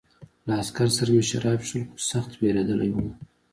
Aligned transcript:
له 0.45 0.53
عسکر 0.61 0.87
سره 0.97 1.09
مې 1.15 1.23
شراب 1.29 1.59
څښل 1.65 1.83
خو 1.89 1.97
سخت 2.11 2.31
وېرېدلی 2.39 2.89
وم 2.91 3.09